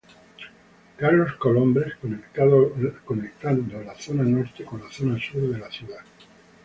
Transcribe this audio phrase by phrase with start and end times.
[0.97, 1.93] Carlos Colombres,
[3.05, 6.01] conectando la zona norte, con la zona sur de la ciudad.